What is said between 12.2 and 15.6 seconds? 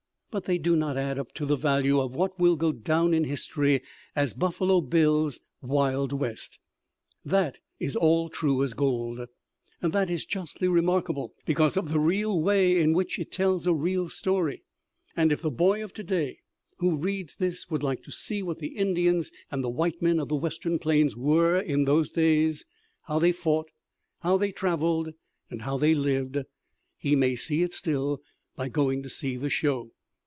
way in which it tells a real story, and if the